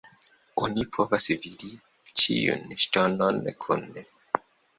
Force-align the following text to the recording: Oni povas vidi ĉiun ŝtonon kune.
Oni 0.67 0.85
povas 0.95 1.27
vidi 1.43 1.69
ĉiun 2.23 2.65
ŝtonon 2.87 3.39
kune. 3.67 4.07